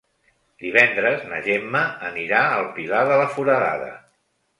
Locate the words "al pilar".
2.55-3.03